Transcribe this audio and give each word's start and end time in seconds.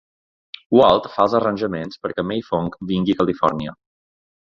Walt 0.77 1.09
fa 1.17 1.25
els 1.27 1.35
arranjaments 1.39 2.01
perquè 2.05 2.25
May 2.29 2.41
Fong 2.47 2.71
vingui 2.93 3.15
a 3.17 3.21
Califòrnia. 3.21 3.75